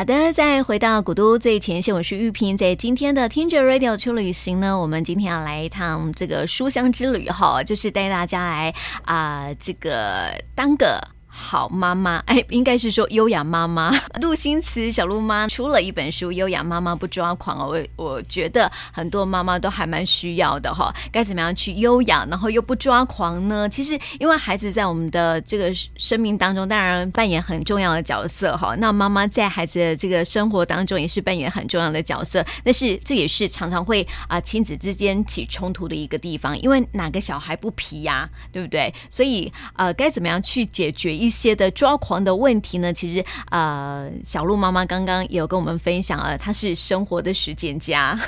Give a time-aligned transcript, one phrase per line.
[0.00, 2.56] 好的，再回到古都最前线，我是玉萍。
[2.56, 10.98] 在今天的听着 Radio 去旅行呢，我们今天要来一趟这个书香之旅哈，就是带大家来啊、这个当个。
[11.32, 13.90] 好妈妈， 哎，应该是说优雅妈妈。
[14.20, 20.92] 陆星慈小陆妈出了一本书《优雅妈妈不抓狂》哦，我我觉得很多妈妈都还蛮需要的哈。
[21.12, 23.68] 该怎么样去优雅，然后又不抓狂呢？
[23.68, 28.74] 其实，因为孩子在我们的这个生命当中，当然扮演很重要的角色哈。
[28.78, 38.92] 那妈妈在孩子的这个生活当中也是扮演很重要的角色，但是这也是常常会啊亲子之间起冲突的一个地方，因为哪个小孩不皮呀、对不对？
[39.08, 41.19] 所以呃，该怎么样去解决？
[41.20, 48.18] 一些的抓狂的问题呢，其实呃，小鹿妈妈刚刚也有跟我们分享了，她是生活的实践家，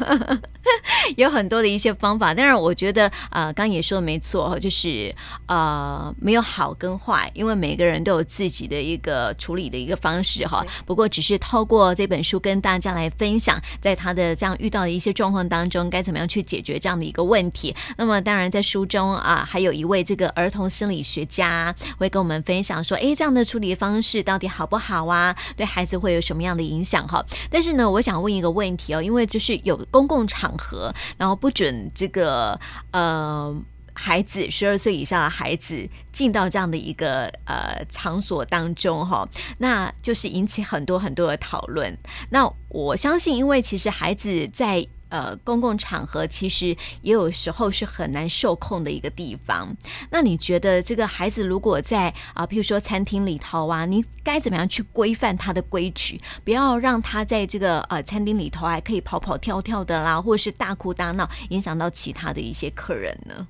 [1.16, 2.32] 有很多的一些方法。
[2.32, 5.14] 但是，我觉得呃，刚刚也说的没错，就是
[5.46, 10.64] 呃，没有好跟坏，因为每个人都有自己的一个处理的一个方式哈。
[10.86, 17.74] 不过，只是透过这本书跟大家来分享，在他的这样遇到的一些状况当中，该怎么样去解决这样的一个问题。
[17.96, 22.36] 那么，当然在书中啊，还有一位这个儿童心理学家会跟我们。
[22.46, 25.34] 分享说，诶，这样的处理方式到底好不好啊？
[25.56, 27.08] 对孩子会有什么样的影响？
[27.08, 32.58] 哈，但是呢，我想问一个问题哦，因为就是有公共场合，然后不准这个
[32.90, 33.54] 呃
[33.94, 39.26] 孩子十二岁以上的孩子进到这样的一个呃场所当中，哈，
[39.58, 41.96] 那就是引起很多很多的讨论。
[42.30, 49.68] 那我相信，因为其实孩子在呃，公共场合其实也有时候是很难受控的一个地方。
[50.10, 63.46] 那你觉得这个孩子如果在啊、呃，譬如说餐厅里头啊，你该怎么样去规范他的规矩，不要让他在这个呃餐厅里头还可以跑跑跳跳的啦，或是大哭大闹，影响到其他的一些客人呢？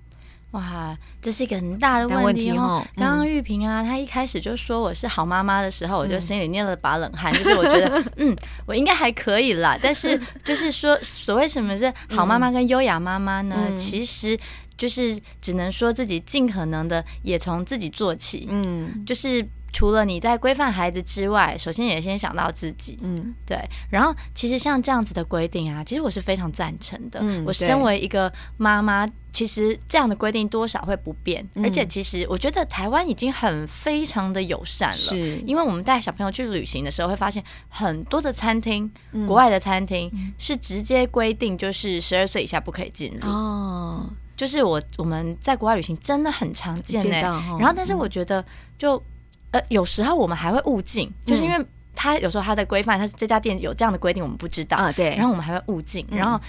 [0.56, 2.82] 哇，这是一个很大的问题哦。
[2.96, 9.78] 刚刚玉萍啊，她一开始就说我是好妈妈的时候，我就心里捏了把冷汗，就是我觉得，嗯，我应该还可以啦。
[9.80, 13.76] 但是，就是说，所谓什么是好妈妈跟优雅妈妈呢？
[13.76, 14.38] 其实
[14.78, 18.46] 就是只能说自己尽可能的也从自己做起。
[18.48, 19.46] 嗯，就是。
[19.76, 23.58] 除了你在规范孩子之外，首先也先想到自己，嗯，对。
[23.90, 27.20] 然后其实像这样子的规定啊，其实我是非常赞成的。
[27.22, 34.96] 嗯，我身为一个妈妈，其实这样的规定多少会不变，嗯，而且其实我觉得台湾已经很非常的友善了。
[34.96, 43.28] 是，因为我们带小朋友去旅行的时候，会发现很多的餐厅，嗯，国外的餐厅是直接规定就是十二岁以下不可以进入。
[43.28, 47.20] 哦，就是我我们在国外旅行真的很常见呢。
[47.60, 48.42] 然后，但是我觉得
[48.78, 49.02] 就。
[49.52, 54.92] 呃，有时候我们还会误进，就是因为他有时候他在规范，他这家店有这样的规定，我们不知道啊。
[54.92, 56.40] 对，然后我们还会误进，然后。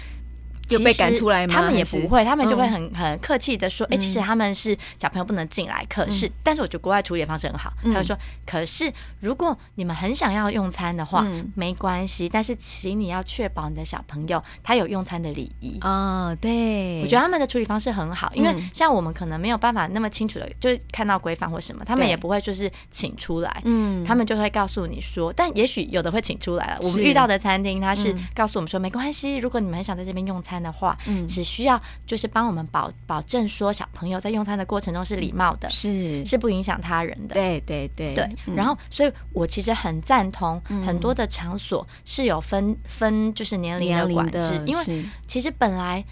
[0.68, 1.54] 就被赶出来吗？
[1.54, 8.92] 他们也不会，他们就会很很客气的说：“哎、其实他们是小朋友不能进来。”可是，嗯、但是我觉得国外处理的方式很好，嗯、他会说：“可是
[9.22, 26.80] 如果你们很想要用餐的话，嗯、没关系，但是请你要确保你的小朋友他有用餐的礼仪。”哦，对，我觉得他们的处理方式很好，因为像我们可能没有办法那么清楚的就是看到规范或什么，他们也不会就是请出来，嗯，他们就会告诉你说，但也许有的会请出来了。
[26.82, 36.26] 我们遇到的餐厅，他是告诉我们说：“没关系，如果你们很想在这边用餐。”的话，嗯，只需要就是帮我们保保证说小朋友在用餐的过程中是礼貌的，是。
[36.26, 38.16] 是不影响他人的，对对对。
[38.16, 38.30] 对。
[38.56, 46.04] 然后，所以我其实很赞同很多的场所是有分分就是年龄的管制，因为其实本来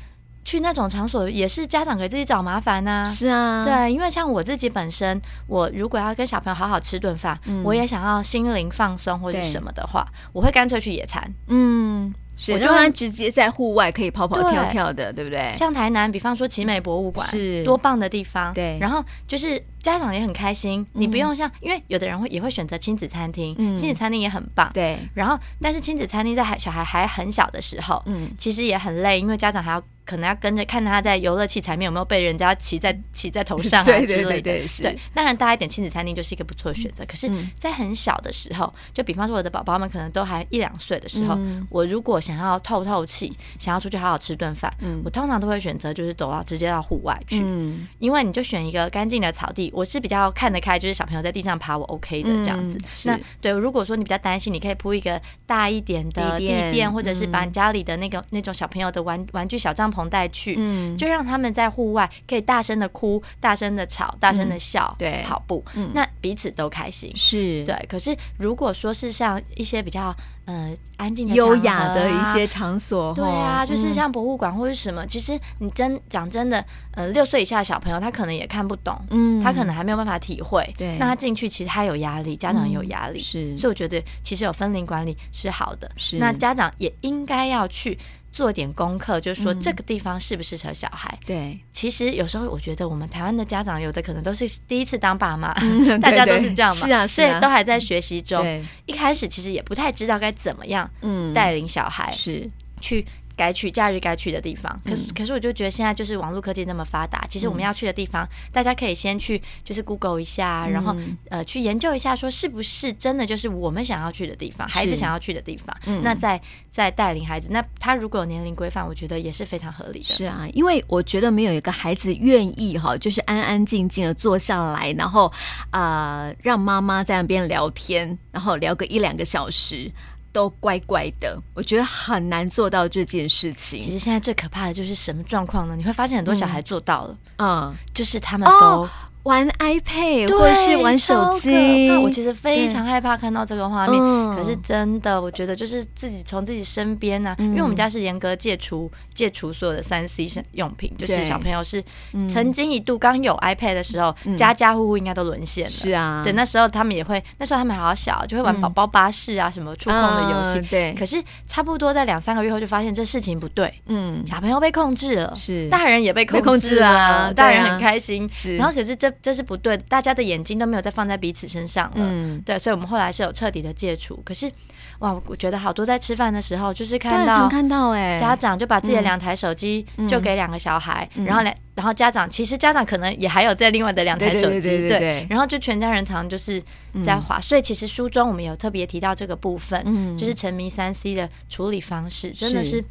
[0.43, 12.13] 去那种场所也是家长给自己找麻烦呐，是啊，对，因为像我自己本身，我如果要跟小朋友好好吃顿饭，我也想要心灵放松或者什么的话，我会干脆去野餐，嗯。
[12.37, 15.53] 是，我就让他直接在户外可以跑跑跳跳的，对，对不对？
[15.55, 18.53] 像台南，比方说奇美博物馆，是多棒的地方。
[18.53, 24.69] 对，然后就是家长也很开心，嗯、你不用像，因为有的人会也会选择亲子餐厅，嗯、亲子餐厅也很棒。
[24.73, 29.81] 对，然后但是亲子餐厅在孩小孩还很小的时候，嗯，其实也很累，因为家长还要。
[30.05, 34.41] 可能要跟着看他在游乐器材面有没有被人家骑在骑在头上啊 之类的。
[34.41, 37.03] 对对对，对，当然大一点亲子餐厅就是一个不错的选择。
[37.03, 37.29] 嗯、可是，
[37.59, 49.71] 在很小的时候，就比方说我的宝宝们可能都还一两岁的时候，嗯、我如果想要透透气，想要出去好好吃顿饭，嗯、我通常都会选择就是走到直接到户外去，嗯、因为你就选一个干净的草地。
[49.73, 52.77] 我是比较看得开，就是小朋友在地上爬我 OK 的这样子。
[52.77, 60.05] 嗯、那对，如果说你比较担心，你可以铺一个大一点的地垫，或者是把你家里的那个那种小朋友的玩玩具小帐篷。
[60.05, 67.63] 篷带去，嗯，就让他们在户外可以大声的哭、大声的吵、大声的笑，对，跑步，嗯，那彼此都开心，是。
[67.63, 67.73] 对。
[67.87, 70.13] 可是如果说是像一些比较
[70.43, 87.97] 呃安静的、优雅的一些场所，对啊，就是像博物馆或者什么，其实你真讲真的，呃，六岁以下的小朋友他可能也看不懂，嗯，他可能还没有办法体会，对，那他进去其实他有压力，家长有压力，是，所以我觉得其实有分龄管理是好的，是，那家长也应该要去。
[88.35, 91.17] 做点功课，就是说这个地方适不适合小孩。
[91.25, 98.41] 对、嗯，其实有时候我觉得我们台湾的家长有的可能都是第一次当爸妈，嗯、 大家都是这样嘛，是啊，所以都还在学习中。
[98.43, 100.89] 对，一开始其实也不太知道该怎么样
[101.33, 102.51] 带领小孩，是。
[102.81, 103.05] 去。
[103.35, 110.95] 该去假日该去的地方，可是可是我就觉得现在就是网络科技那么发达，其实我们要去的地方，大家可以先去就是 Google 一下，然后
[111.29, 116.41] 呃去研究一下，说是不是真的就是我们想要去的地方，孩子想要去的地方，那再
[116.71, 117.47] 再带领孩子。
[117.51, 120.05] 那他如果有年龄规范，我觉得也是非常合理的。
[120.05, 125.31] 是啊，因为我觉得没有一个孩子愿意哈，就是安安静静的坐下来，然后
[125.71, 129.91] 啊、呃、让妈妈在那边聊天，然后聊个一两个小时。
[130.35, 133.81] 都乖乖的，我觉得很难做到这件事情。
[133.81, 135.77] 其实现在最可怕的就是什么状况呢？
[135.77, 138.53] 你会发现很多小孩做到了，嗯，就是他们都。
[138.53, 138.89] 哦
[139.25, 143.99] 玩 iPad 或者是玩手机，我其实非常害怕看到这个画面。
[144.35, 151.83] 可是真的，我觉得就是自己从自己身边啊，因为我们家是严格戒除戒除所有的三 C 用品，就是小朋友是
[152.29, 155.71] 曾经一度刚有 iPad 的时候，家家户户应该都沦陷了。
[155.71, 160.61] 是啊，对，那时候他们也会，那时候他们还好小，就会玩宝宝巴士啊，什么触控的游戏。
[160.69, 163.73] 对，可是差不多在两三个月后就发现这事情不对。
[163.87, 168.29] 嗯，小朋友被控制了，是大人也被控制了，大人很开心。
[168.29, 169.14] 是，然后可是这。
[169.21, 171.93] 这是不对，大家的眼睛都没有再放在彼此身上了。
[171.97, 174.21] 嗯，对，所以我们后来是有彻底的戒除。
[174.25, 174.51] 可是，
[174.99, 186.61] 哇，我觉得好多在吃饭的时候，就是看到看到哎，家长就把自己的两台手机就给两个小孩，嗯、然后两，然后家长其实家长可能也还有在另外的两台手机，对，对，然后就全家人常就是
[187.05, 187.37] 在划。
[187.37, 192.83] 嗯、所以其实书中我们有特别提到这个部分，嗯，就是沉迷三 C 的处理方式，真的是。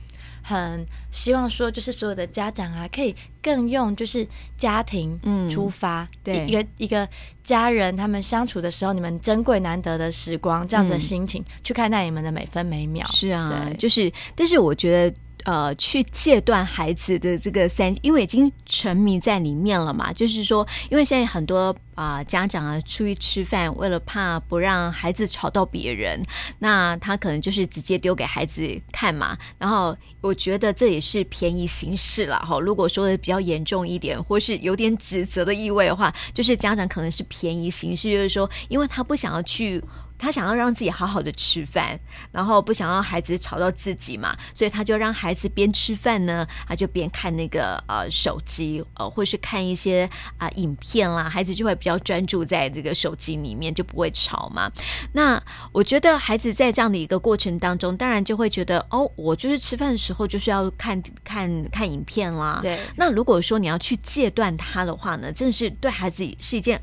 [0.47, 0.85] 很
[1.15, 4.27] 希望说，就是所有的家长啊，可以更用就是
[4.59, 5.19] 家庭
[5.49, 7.09] 出发，嗯、对一个一个
[7.45, 13.07] 家人他们相处的时候，你们珍贵难得的时光，这样子的心情、嗯、去看待你们的每分每秒。
[13.07, 15.17] 是啊，对就是，但是我觉得。
[15.45, 20.11] 呃，去戒断孩子的这个三，因为已经沉迷在里面了嘛。
[20.11, 26.25] 就是说，因为现在很多啊、呃、家长啊出去吃饭，为了怕不让孩子吵到别人，
[26.61, 29.37] 那他可能就是直接丢给孩子看嘛。
[29.59, 32.59] 然后我觉得这也是便宜行事了哈。
[32.59, 39.85] 如果说的比较严重一点，或是有点指责的意味的话，就是家长可能是便宜行事，就是说，因为他不想要去。
[40.25, 42.01] 他想要让自己好好的吃饭，
[42.33, 54.73] 然后不想让孩子吵到自己嘛，所以他就让孩子边吃饭呢，他就边看那个呃手机，呃或是看一些啊、呃、影片啦，孩子就会比较专注在这个手机里面，就不会吵嘛。
[55.13, 55.39] 那
[55.71, 62.61] 我觉得孩子在这样的一个过程当中，当然就会觉得哦，我就是吃饭的时候就是要看看看影片啦。
[62.63, 62.81] 对。
[62.97, 66.81] 那如果说你要去戒断他的话呢，真的是对孩子是一件。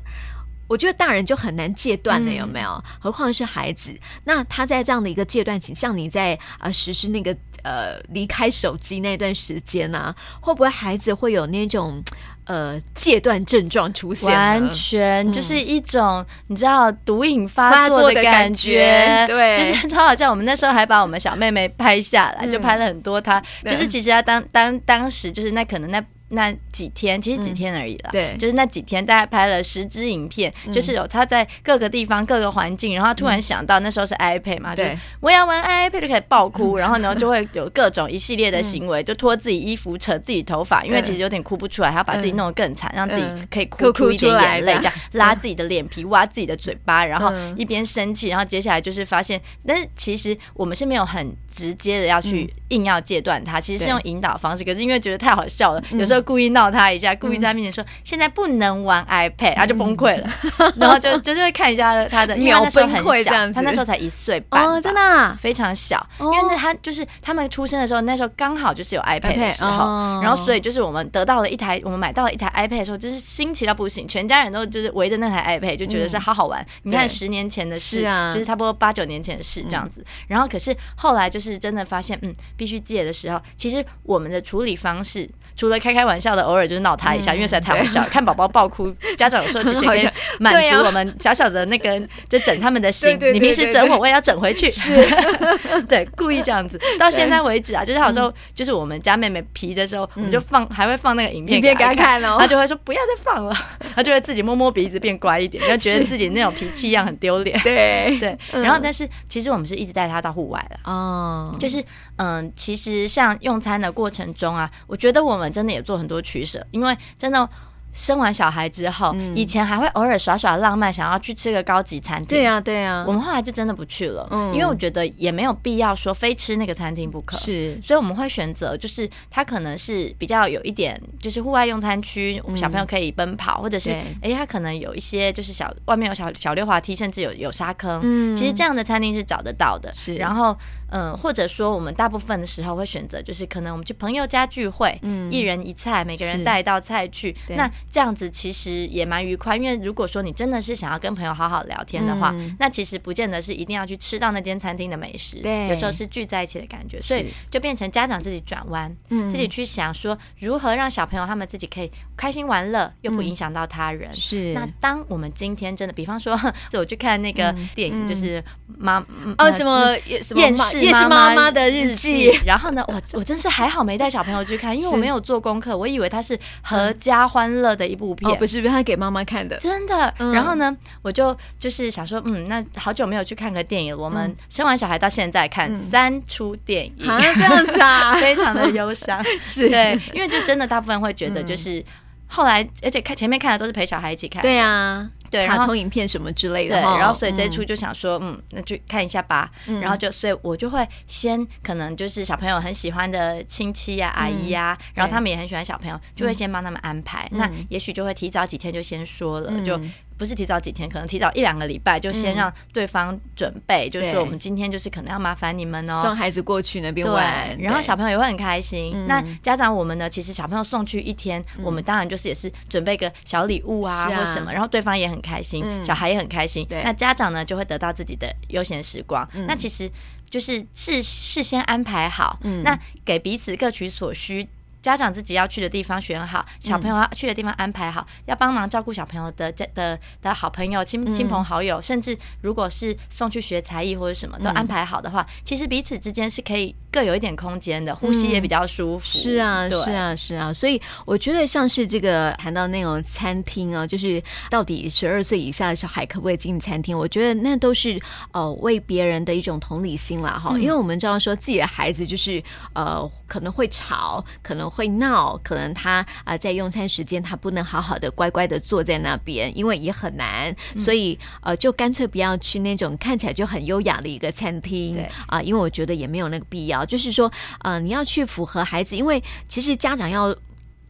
[0.68, 2.70] 我觉得大人就很难戒断了，有没有？
[2.70, 3.94] 嗯、何况是孩子。
[4.24, 12.02] 那他在这样的一个戒断期，像你在啊、呃、实施那个呃离开手机那段时间呢、啊，会不会孩子会有那种
[12.46, 14.32] 呃戒断症状出现？
[14.32, 20.30] 完全就是一种、嗯、你知道毒瘾发作的感觉，对，就是超好笑。
[20.30, 23.42] 我们那时候还把我们小妹妹拍下来，嗯、就拍了很多她。
[23.64, 26.02] 就是其实她当当当时就是那可能那。
[26.32, 28.10] 那几天，其实几天而已了。
[28.10, 44.92] 对，就是那几天，大概拍了十支影片，就是有他在各个地方、各个环境，然后突然想到那时候是 iPad 嘛，对，我要玩 iPad 就开始爆哭，然后呢就会有各种一系列的行为，就脱自己衣服、扯自己头发，因为其实有点哭不出来，还要把自己弄得更惨，让自己可以哭出一点眼泪，这样。
[45.12, 56.21] 拉自己的脸皮、挖自己的嘴巴，然后一边生气，然后接下来就是发现，但是其实我们是没有很直接的要去硬要戒断它，其实是用引导方式，可是因为觉得太好笑了，有时候。
[56.22, 60.28] 故意闹他一下，故意在他面前说：“现在不能玩 iPad。”他就崩溃了，
[60.76, 66.04] 然后就就是会看一下他的，因为他那时候很小，他那时候才一岁半，真的非常小。
[66.18, 76.64] 因为那他就是他们出生的时候，那时候刚好就是有 iPad 的时候，然后所以就是我们得到了一台，我们买到了一台 iPad 的时候，就是新奇到不行，全家人都就是围着那台 iPad，就觉得是好好玩。
[76.82, 78.02] 你看十年前的事，
[78.32, 80.04] 就是差不多八九年前的事这样子。
[80.28, 88.02] 然后可是后来就是真的发现，嗯，必须借的时候，其实我们的处理方式除了开开玩玩笑的，偶尔就是闹他一下，因为实在太好笑。
[88.04, 90.06] 看宝宝爆哭， 家长有时候其实可以
[90.38, 93.18] 满足我们小小的那个，就整他们的心。
[93.32, 94.70] 你平时整我，我也要整回去。
[94.70, 95.04] 是，
[95.88, 96.78] 对，故意这样子。
[96.98, 103.56] 到现在为止啊，就是有时候就是我们家妹妹皮的时候，我们就放，还会放那个影片给她看哦，他就会说不要再放了，
[103.94, 107.58] 她就会自己摸摸鼻子变乖一点，就觉得自己那种脾气一样很丢脸。
[107.60, 108.18] 对。
[108.18, 110.78] 对，然后但是其实我们是一直带她到户外了。
[110.84, 111.82] 哦，就是
[112.16, 117.48] 嗯，其实像用餐的过程中啊，我觉得我们真的也做很多取舍，因为真的。
[117.92, 122.26] 生完小孩之后，嗯、以前还会偶尔耍耍浪漫，想要去吃个高级餐厅。
[122.26, 123.04] 对呀、啊，对呀。
[123.06, 127.36] 我们后来就真的不去了，嗯、因为我觉得也没有必要说非吃那个餐厅不可。
[127.36, 138.00] 是，所以我们会选择，就是它可能是比较有一点，就是户外用餐区，我们小朋友可以奔跑，嗯、或者是哎对，它可能有一些就是小外面有小小溜滑梯，甚至有有沙坑。
[138.02, 139.92] 嗯，其实这样的餐厅是找得到的。
[139.92, 140.56] 是，然后
[140.90, 147.70] 嗯，或者说我们大部分的时候会选择，就是可能我们去朋友家聚会，嗯，一人一菜，每个人带一道菜去，那。
[147.90, 164.14] 这样子其实也蛮愉快，因为如果说你真的是想要跟朋友好好聊天的话，嗯、那其实不见得是一定要去吃到那间餐厅的美食，对，有时候是聚在一起的感觉，所以就变成家长自己转弯，嗯、自己去想说如何让小朋友他们自己可以开心玩乐，又不影响到他人。
[164.14, 166.38] 是、嗯，那当我们今天真的，比方说，
[166.74, 168.42] 我去看那个电影，就是
[168.78, 169.04] 妈
[169.38, 178.16] 哦什么厌世厌世妈妈的日记，然后呢，我我真是还好没带小朋友去看，因为我没有做功课，我以为它是阖家欢乐的一部。
[178.22, 180.12] 哦，不是，不是他给妈妈看的，真的。
[180.18, 183.96] 嗯、然后呢，我就就是想说，嗯，那好久没有去看个电影。
[183.96, 189.22] 我们生完小孩到现在看三出电影，啊、这样子啊， 非常的忧伤。
[189.42, 191.84] 是对，因为就真的大部分会觉得，就是
[192.26, 195.08] 后来，而且看前面看的都是陪小孩一起看，对啊。
[195.32, 199.50] 对，卡通影片什么之类的，对，然后所以这一出就想说，嗯，那去看一下吧。
[199.80, 207.26] 然后就，所以我就会先可能就是小朋友很喜欢的亲戚呀、阿姨呀，然后他们也很喜欢小朋友，就会先帮他们安排。
[207.32, 209.80] 那也许就会提早几天就先说了，就。
[210.18, 219.06] 不是提早几天，可能提早一两个礼拜就先让对方准备，就是说我们今天就是可能要麻烦你们哦，送孩子过去那边玩，然后小朋友也会很开心。
[219.08, 224.08] 那家长我们呢，其实小朋友送去一天，我们当然就是也是准备个小礼物啊。
[224.10, 226.66] 或什么，然后对方也很开心，小孩也很开心。
[226.68, 229.26] 那家长呢就会得到自己的悠闲时光。
[229.46, 229.90] 那其实
[230.28, 234.46] 就是事事先安排好，那给彼此各取所需。
[234.82, 249.06] 家长自己要去的地方选好，小朋友要去的地方安排好，要帮忙照顾小朋友的家的，的好朋友、亲亲朋好友，甚至如果是送去学才艺或者什么都安排好的话，其实彼此之间是可以各有一点空间的，呼吸也比较舒服。
[249.06, 250.52] 是啊，是啊，是啊。
[250.52, 254.20] 所以我觉得像是这个谈到那种餐厅啊，就是
[254.50, 256.98] 到底十二岁以下的小孩可不可以进餐厅？
[256.98, 257.96] 我觉得那都是
[258.32, 260.58] 呃为别人的一种同理心啦，哈。
[260.58, 264.71] 因为我们知道说自己的孩子就是呃可能会吵，可能。
[264.74, 280.34] 会闹，可能他啊、呃、在用餐时间他不能好好的乖乖的坐在那边，因为也很难，所以呃就干脆不要去那种看起来就很优雅的一个餐厅，啊、呃，因为我觉得也没有那个必要，就是说呃你要去符合孩子，因为其实家长要。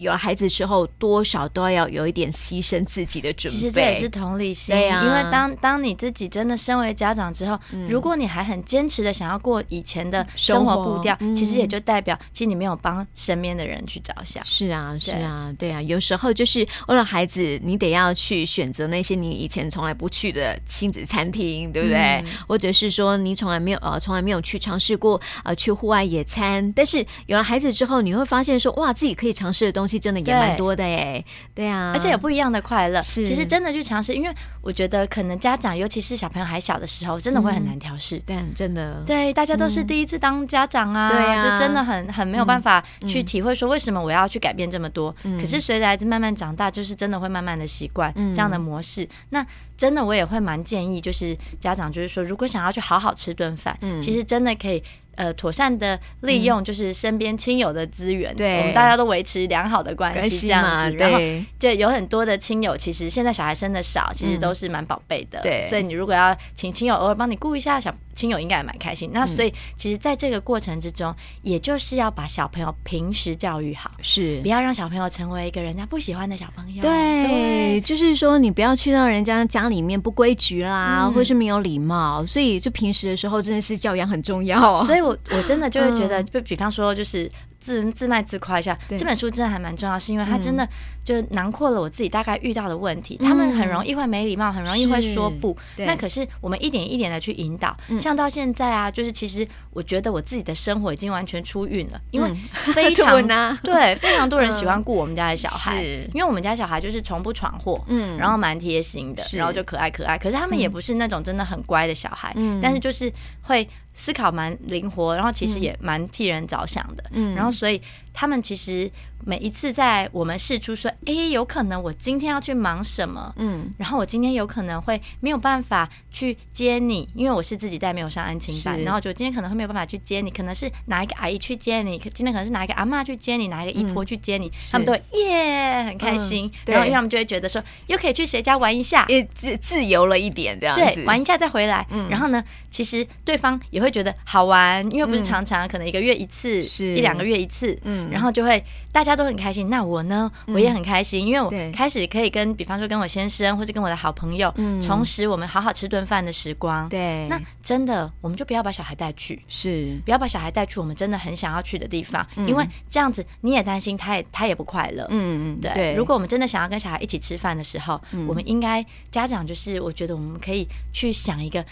[0.03, 3.57] 有了孩子之后，多少都要有一点牺牲自己的准备。
[3.57, 5.03] 其实这也是同理心，对呀。
[5.05, 14.45] 因为当当你自己真的身为家长之后，如果你还很坚持的想要过以前的生活步调，其实也就代表，其实你没有帮身边的人去着想。
[14.45, 15.81] 是啊，是啊，对啊。
[15.81, 22.25] 有时候就是为了孩子，你得要去选择那些你以前从来不去的亲子餐厅，对不对？
[22.49, 29.92] 或者是说你从来没有呃从来没有去尝试过呃去户外野餐，但是有了孩子之后，你会发现说哇，自己可以尝试的东西。
[29.99, 33.01] 真的也蛮多的哎，对啊，而且有不一样的快乐。
[33.03, 38.19] 是，其实真的去尝试，因为我觉得可能家长，尤其是小朋友还小的时候，真的会很难调试。
[38.21, 39.03] 对，真的。
[39.07, 45.15] 对，大家都是第一次当家长啊，对啊，就真的很很没有办法去体会说为什么我要去改变这么多。
[45.41, 49.09] 可是随着孩子慢慢长大，就是真的会慢慢的习惯这样的模式。
[49.31, 49.45] 那
[49.77, 54.83] 真的我也会蛮建议，就是家长就是说，如果想要去好好吃顿饭，其实真的可以。
[55.15, 60.97] 呃，妥善的利用就是身边亲友的资源，对，我们大家都维持良好的关系，这样子。
[60.97, 61.19] 然后，
[61.59, 65.41] 就有很多的亲友，其实现在小孩生的少，其实都是蛮宝贝的。
[65.43, 69.11] 对，所以你如果要请亲友偶尔帮你顾一下小亲友，应该也蛮开心。
[69.13, 76.81] 那所以，其实在这个过程之中，也就是要把小朋友平时教育好，是不要让小朋友成为一个人家不喜欢的小朋友。
[76.81, 82.25] 对，就是说你不要去到人家家里面不规矩啦，或是没有礼貌。
[82.25, 84.83] 所以，就平时的时候，真的是教养很重要。
[84.85, 85.02] 所以。
[85.03, 87.31] 我我真的就会觉得，就比方说，就是
[87.61, 90.69] 自自卖自夸一下，这本书真的还蛮重要，是因为它真的
[91.05, 93.17] 就囊括了我自己大概遇到的问题。
[93.17, 95.57] 他们很容易会没礼貌，很容易会说不。
[95.79, 103.25] 那可是我们一点一点的去引导，像到现在啊，就是其实我觉得我自己的生活已经完全出运了，因为非常
[103.63, 105.83] 对非常多人喜欢顾我们家的小孩，
[106.13, 110.19] 因为我们家小孩就是从不闯祸，嗯，然后蛮贴心的，然后就可爱可爱。
[110.19, 113.69] 可是他们也不是那种真的很乖的小孩，嗯，但是就是会。
[113.95, 117.81] 思考蛮灵活，然后其实也蛮替人着想的，嗯，然后所以
[118.13, 118.91] 他们其实。
[119.25, 148.65] 每一次在我们试出说，哎，有可能我今天要去忙什么，嗯，然后我今天有可能会没有办法去接你，因为我是自己带没有上安亲班，然后就今天可能会没有办法去接你，可能是哪一个阿姨去接你，今天可能是哪一个阿妈去接你，哪一个姨婆去接你，他们都会耶很开心，然后因为他们就会觉得说又可以去谁家玩一下，也自自由了一点这样子，对，玩一下再回来，然后呢，其实对方也会觉得好玩，因为不是常常可能一个月一次，是一两个月一次，嗯，然后就会。
[148.93, 150.31] 大家都很开心，那我呢？
[150.49, 156.87] 我也很开心，因为我开始可以跟，比方说跟我先生，或者跟我的好朋友，重拾我们好好吃顿饭的时光。
[156.91, 165.07] 对，那真的，我们就不要把小孩带去，是不要把小孩带去我们真的很想要去的地方，因为这样子你也担心，他也他也不快乐。
[165.09, 165.95] 嗯嗯，对。
[165.95, 167.99] 如果我们真的想要跟小孩一起吃饭的时候，
[168.29, 171.65] 我们应该家长就是，我觉得我们可以去想一个。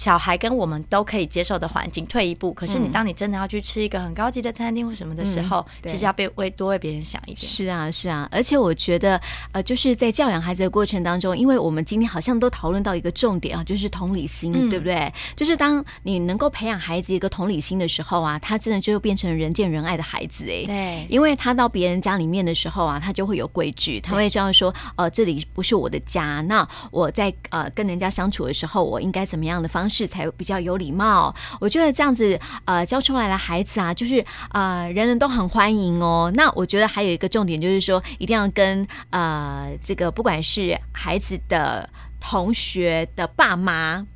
[0.00, 2.54] 小孩跟我们都可以接受的环境，退一步。
[2.54, 7.36] 可是你当你真的要去吃一个很高级的餐厅或什么的时候，嗯、其实要被为多为别人想一点。
[7.36, 8.26] 是啊，是啊。
[8.32, 9.20] 而且我觉得，
[9.52, 15.12] 呃，就是在教养孩子的过程当中，因为我们今天好像都讨论到一个重点啊，就是同理心，嗯、对不对？
[15.36, 20.64] 就是当你能够培养孩子一个同理心的时候啊，他真的就变成人见人爱的孩子哎。
[20.64, 36.30] 对，因为他到别人家里面的时候啊，他就会有规矩，他会知道说：呃，这里不是我的家，那我在呃跟人家相处的时候，我应该怎么样的方是才比较有礼貌，我觉得这样子呃教出来的孩子啊，就是呃人人都很欢迎哦。
[36.34, 44.06] 那我觉得还有一个重点就是说，一定要跟呃这个不管是孩子的同学的爸妈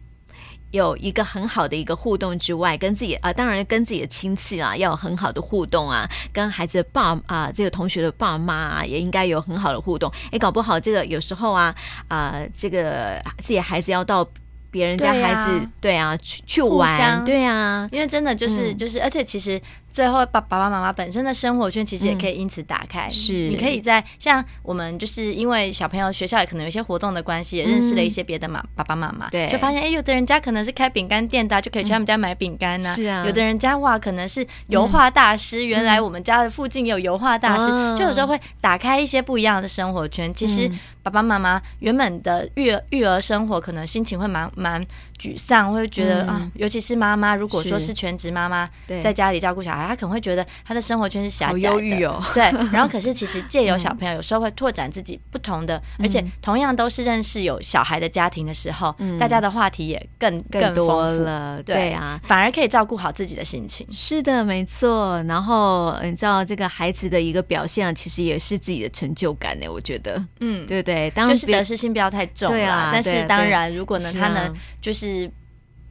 [0.70, 10.10] 有一个很好的一个互动之外，跟自己啊、呃、当然跟自己的亲戚啊要有很好的互动啊，跟孩子的爸啊、这个同学的爸妈啊也应该有很好的互动。
[10.30, 11.74] 哎，搞不好这个有时候啊
[12.08, 14.26] 啊、这个自己孩子要到。
[14.74, 19.60] 别人家孩子，对啊，去去玩，对啊，因为真的就是就是，而且其实。
[19.94, 23.08] 最后，爸爸爸妈妈本身的生活圈其实也可以因此打开。
[23.08, 29.30] 是，你可以在像我们，就是因为小朋友学校也可能有一些活动的关系，也认识了一些别的妈爸爸妈妈。
[29.30, 32.92] 对，就发现哎，有的人家可能是开饼干店的，就可以去他们家买饼干呢。
[32.92, 33.24] 是啊。
[33.24, 40.34] 有的人家哇，可能是油画大师，原来我们家的附近也有油画大师，就有时候会打开一些不一样的生活圈。
[40.34, 40.68] 其实
[41.04, 44.84] 爸爸妈妈原本的育儿育儿生活，可能心情会蛮蛮
[45.20, 48.68] 沮丧，会觉得啊，尤其是妈妈，如果说是全职妈妈，
[49.00, 49.83] 在家里照顾小孩。
[49.88, 52.42] 他可能会觉得他的生活圈是狭窄的，哦、对。
[52.72, 61.62] 然后可是其实借由小朋友，有时候会拓展自己不同的，嗯、而且同样都是认识有小孩的家庭的时候，嗯、大家的话题也更更多了。
[61.62, 63.86] 对，对啊，反而可以照顾好自己的心情。
[63.92, 65.22] 是的，没错。
[65.24, 69.68] 然后你知道这个孩子的一个表现，啊其实也是自己的成就感呢。
[69.68, 71.10] 我觉得，嗯，对不对？
[71.10, 72.56] 当然就是得失心不要太重了。
[72.56, 75.30] 对啊，但是当然，如果呢，他能就是。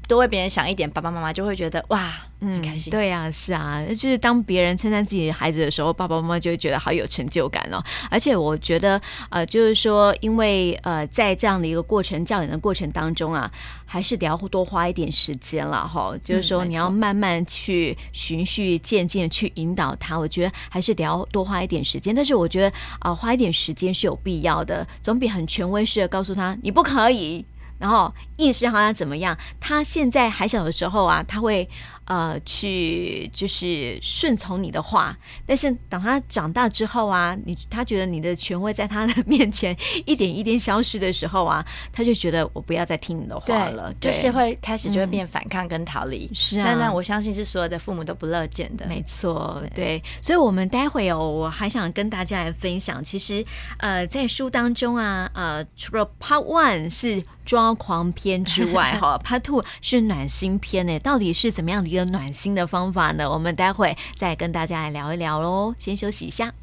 [0.07, 2.91] 多为别人想一点，爸爸妈妈就会觉得哇，嗯，很开心。
[2.91, 7.81] 对呀、啊，是啊，就是当别人称赞自己的孩子的时候，爸爸妈妈就会觉得好有成就感哦。
[8.11, 13.49] 而且我觉得，呃，就是说，因为呃，在这样的一个过程教养的过程当中啊，
[13.85, 16.19] 还是得要多花一点时间了哈、哦。
[16.23, 22.13] 就是说，你要慢慢去循序渐进去引导他，我觉得还是得要多花一点时间。
[22.13, 22.67] 但是我觉得
[22.99, 27.45] 啊、呃，花一点时间是有必要的，总比很权威式的告诉他你不可以。
[27.79, 29.37] 然后硬是让他怎么样？
[29.59, 31.67] 他现在还小的时候啊，他会。
[32.05, 39.73] 呃，去就是顺从你的话，但是等他长大之后啊，你他觉得你的权威在他的面前
[40.05, 46.29] 一点一点消失的时候啊，他就觉得我不要再听你的话了，就是会开始就会变反抗跟逃离。
[46.33, 48.85] 是啊，那我相信是所有的父母都不乐见的。
[48.85, 53.45] 没错，对，所以，我们待会哦，我还想跟大家来分享，其实
[53.77, 61.89] 呃，在书当中啊，呃，除了 Part One 是抓狂篇之外， 哈，Part Two 是暖心篇呢，到底是怎么样的？
[61.89, 65.75] 一个暖心的方法呢，我们待会再跟大家来聊一聊喽。
[65.77, 66.53] 先休息一下。